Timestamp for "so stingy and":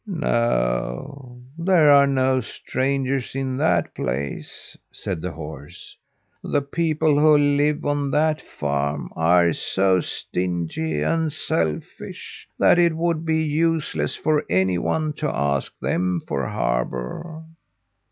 9.53-11.31